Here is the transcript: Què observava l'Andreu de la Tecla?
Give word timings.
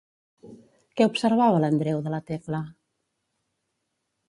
Què 1.01 1.07
observava 1.09 1.59
l'Andreu 1.65 2.03
de 2.07 2.15
la 2.15 2.23
Tecla? 2.33 2.65